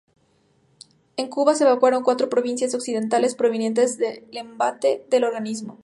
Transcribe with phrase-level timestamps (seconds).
[1.15, 5.77] En Cuba se evacuaron cuatro provincias occidentales previendo el embate del organismo.